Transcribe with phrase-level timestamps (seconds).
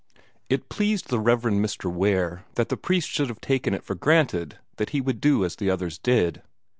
[0.49, 1.41] It pleased the Rev.
[1.43, 1.85] Mr.
[1.93, 5.55] Ware that the priest should have taken it for granted that he would do as
[5.57, 6.41] the others did.